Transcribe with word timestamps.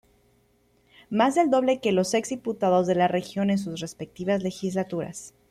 Más 1.11 1.35
del 1.35 1.51
doble 1.51 1.79
que 1.79 1.91
los 1.91 2.15
ex 2.15 2.29
diputados 2.29 2.87
de 2.87 2.95
la 2.95 3.07
región 3.07 3.51
en 3.51 3.59
sus 3.59 3.81
respectivas 3.81 4.41
legislaturas. 4.41 5.35